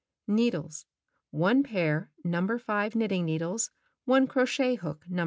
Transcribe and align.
Needles: 0.25 0.87
one 1.29 1.61
pair 1.61 2.09
No. 2.23 2.57
5 2.57 2.95
knitting 2.95 3.23
needles, 3.23 3.69
one 4.05 4.25
crochet 4.25 4.73
hook 4.73 5.05
No. 5.07 5.19